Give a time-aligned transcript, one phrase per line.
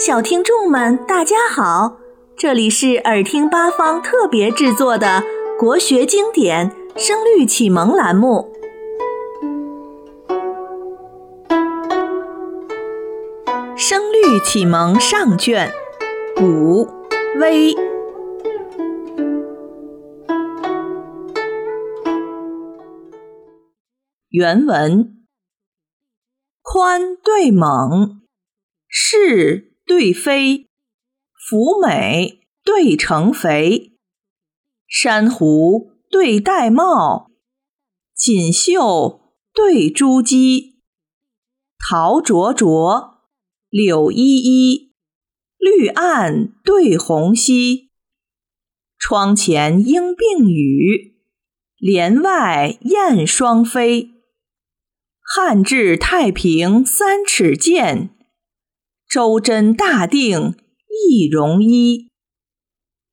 [0.00, 1.98] 小听众们，大家好！
[2.34, 5.22] 这里是耳听八方特别制作的
[5.58, 8.50] 国学经典《声律启蒙》栏目，
[13.76, 15.70] 《声律启蒙》上卷
[16.40, 16.88] 五
[17.38, 17.74] 微
[24.30, 25.26] 原文：
[26.62, 28.22] 宽对猛，
[28.88, 29.69] 是。
[29.90, 30.68] 对飞，
[31.48, 33.98] 福美对成肥，
[34.86, 37.26] 珊瑚对玳瑁，
[38.14, 40.74] 锦绣对珠玑，
[41.76, 43.18] 桃灼灼，
[43.68, 44.92] 柳依依，
[45.58, 47.90] 绿岸对红溪。
[48.96, 51.16] 窗前莺并语，
[51.78, 54.10] 帘外燕双飞。
[55.20, 58.16] 汉至太平三尺剑。
[59.10, 60.54] 周真大定
[60.88, 62.12] 一容一，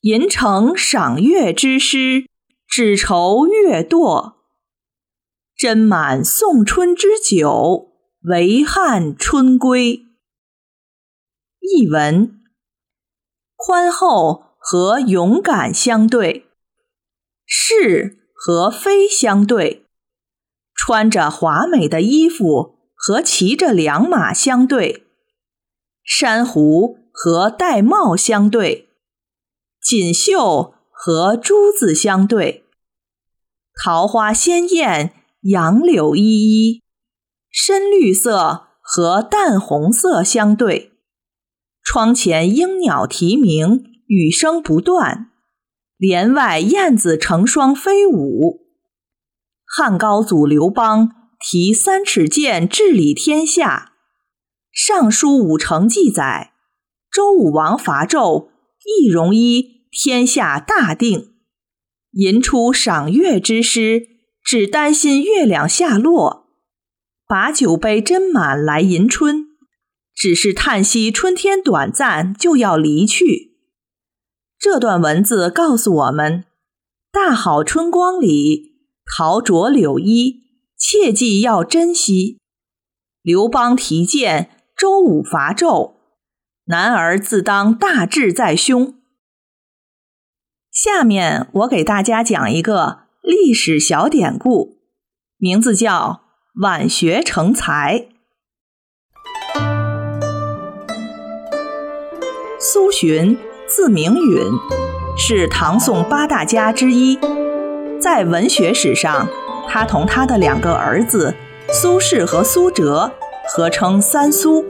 [0.00, 2.26] 银城赏月之诗，
[2.66, 4.34] 只愁月堕。
[5.56, 7.92] 斟满送春之酒，
[8.22, 10.04] 唯憾春归。
[11.60, 12.42] 译文：
[13.54, 16.48] 宽厚和勇敢相对，
[17.46, 19.86] 是和非相对，
[20.74, 25.03] 穿着华美的衣服和骑着良马相对。
[26.04, 28.90] 珊瑚和玳瑁相对，
[29.82, 32.64] 锦绣和珠子相对，
[33.82, 36.82] 桃花鲜艳，杨柳依依，
[37.50, 40.92] 深绿色和淡红色相对。
[41.82, 45.30] 窗前莺鸟啼鸣，雨声不断；
[45.96, 48.66] 帘外燕子成双飞舞。
[49.66, 53.92] 汉高祖刘邦提三尺剑治理天下。
[54.74, 56.52] 《尚书武成》记载，
[57.08, 58.48] 周武王伐纣，
[58.84, 61.32] 易容一，天下大定。
[62.10, 64.08] 吟出赏月之诗，
[64.42, 66.48] 只担心月亮下落；
[67.28, 69.46] 把酒杯斟满来迎春，
[70.12, 73.54] 只是叹息春天短暂就要离去。
[74.58, 76.46] 这段文字告诉我们：
[77.12, 78.74] 大好春光里，
[79.16, 80.42] 桃灼柳依，
[80.76, 82.40] 切记要珍惜。
[83.22, 84.50] 刘邦提剑。
[84.76, 85.94] 周武伐纣，
[86.64, 88.94] 男儿自当大志在胸。
[90.72, 94.78] 下面我给大家讲一个历史小典故，
[95.36, 96.22] 名字叫
[96.60, 98.08] “晚学成才”。
[102.58, 103.36] 苏洵
[103.68, 104.42] 字明允，
[105.16, 107.16] 是唐宋八大家之一。
[108.00, 109.28] 在文学史上，
[109.68, 111.32] 他同他的两个儿子
[111.72, 113.12] 苏轼和苏辙。
[113.46, 114.64] 合称三苏。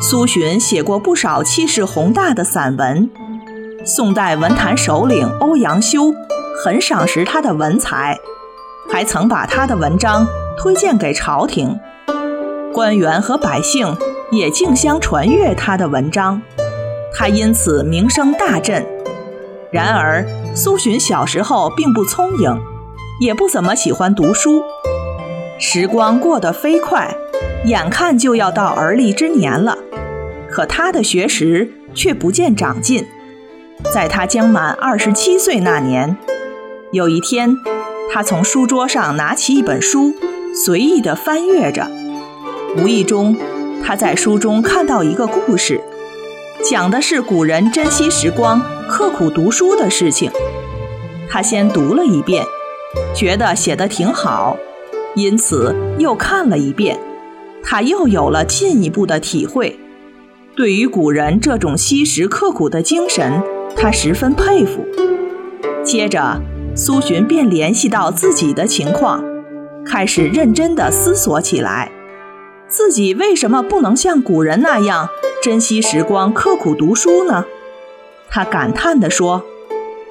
[0.00, 3.08] 苏洵写过不少气势宏大的散文。
[3.84, 6.12] 宋代文坛首领欧阳修
[6.62, 8.18] 很赏识他的文才，
[8.90, 10.26] 还曾把他的文章
[10.58, 11.78] 推荐给朝廷，
[12.72, 13.96] 官员和百姓
[14.32, 16.42] 也竞相传阅他的文章，
[17.14, 18.84] 他因此名声大振。
[19.70, 22.60] 然而，苏洵小时候并不聪颖，
[23.20, 24.62] 也不怎么喜欢读书。
[25.58, 27.16] 时光过得飞快。
[27.66, 29.76] 眼看就要到而立之年了，
[30.48, 33.04] 可他的学识却不见长进。
[33.92, 36.16] 在他将满二十七岁那年，
[36.92, 37.56] 有一天，
[38.12, 40.14] 他从书桌上拿起一本书，
[40.64, 41.90] 随意地翻阅着。
[42.76, 43.36] 无意中，
[43.84, 45.80] 他在书中看到一个故事，
[46.62, 50.30] 讲的是古人珍惜时光、刻苦读书的事情。
[51.28, 52.44] 他先读了一遍，
[53.12, 54.56] 觉得写得挺好，
[55.16, 56.96] 因此又看了一遍。
[57.68, 59.76] 他又有了进一步的体会，
[60.54, 63.42] 对于古人这种惜时刻苦的精神，
[63.74, 64.86] 他十分佩服。
[65.82, 66.40] 接着，
[66.76, 69.24] 苏洵便联系到自己的情况，
[69.84, 71.90] 开始认真地思索起来：
[72.68, 75.08] 自己为什么不能像古人那样
[75.42, 77.46] 珍惜时光、刻苦读书呢？
[78.30, 79.44] 他感叹地说：“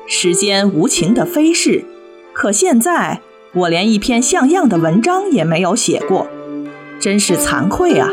[0.06, 1.86] 时间无情地飞逝，
[2.34, 3.22] 可现在
[3.54, 6.28] 我连一篇像样的文章也没有写过。”
[7.06, 8.10] 真是惭愧啊！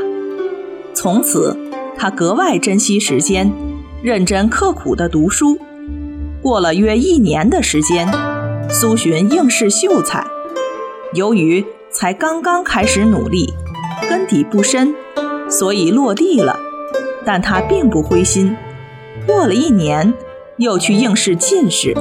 [0.92, 1.56] 从此，
[1.96, 3.50] 他格外珍惜时间，
[4.02, 5.58] 认真刻苦地读书。
[6.42, 8.06] 过了约一年的时间，
[8.68, 10.26] 苏洵应试秀才。
[11.14, 13.54] 由于才刚刚开始努力，
[14.10, 14.94] 根底不深，
[15.48, 16.60] 所以落地了。
[17.24, 18.54] 但他并不灰心。
[19.26, 20.12] 过了一年，
[20.58, 21.96] 又去应试进士，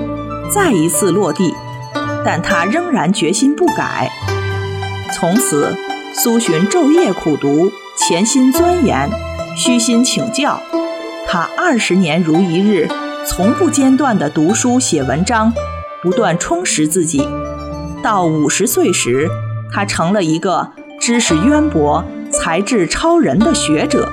[0.54, 1.54] 再一次落地，
[2.26, 4.12] 但他仍然决心不改。
[5.14, 5.74] 从此。
[6.14, 9.10] 苏洵昼夜苦读，潜心钻研，
[9.56, 10.62] 虚心请教，
[11.26, 12.88] 他二十年如一日，
[13.26, 15.54] 从不间断地读书写文章，
[16.04, 17.28] 不断充实自己。
[18.04, 19.30] 到五十岁时，
[19.72, 24.12] 他成了一个知识渊博、才智超人的学者。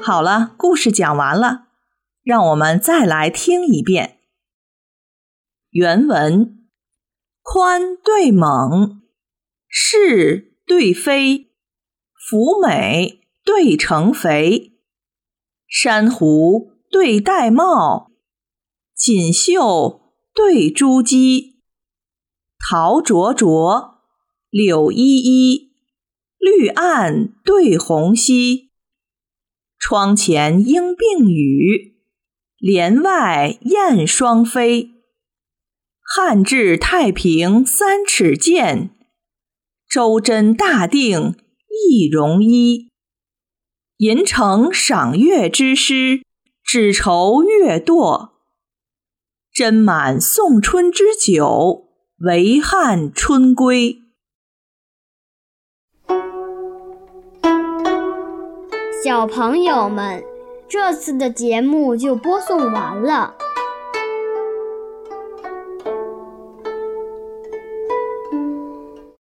[0.00, 1.64] 好了，故事讲完了，
[2.22, 4.16] 让我们再来听一遍
[5.70, 6.56] 原文：
[7.42, 9.02] 宽对猛，
[9.76, 11.50] 是对非，
[12.30, 14.78] 福美对成肥，
[15.66, 18.12] 珊瑚对玳瑁，
[18.94, 20.02] 锦绣。
[20.36, 21.58] 对珠玑，
[22.58, 24.00] 桃灼灼，
[24.50, 25.70] 柳依依，
[26.38, 28.72] 绿岸对红稀。
[29.78, 31.94] 窗前莺并语，
[32.58, 34.90] 帘外燕双飞。
[36.00, 38.90] 汉至太平三尺剑，
[39.94, 41.36] 周真大定
[41.68, 42.90] 一戎衣。
[43.98, 46.24] 吟成赏月之诗，
[46.64, 48.30] 只愁月堕。
[49.54, 51.84] 斟满送春之酒，
[52.26, 53.98] 唯憾春归。
[59.04, 60.24] 小朋友们，
[60.68, 63.36] 这次的节目就播送完了。